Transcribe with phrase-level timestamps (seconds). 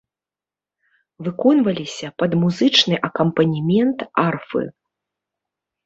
[1.27, 4.63] Выконваліся пад музычны акампанемент арфы.